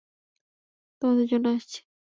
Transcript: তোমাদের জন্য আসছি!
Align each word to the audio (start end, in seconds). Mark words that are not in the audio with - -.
তোমাদের 1.01 1.27
জন্য 1.27 1.45
আসছি! 1.49 1.79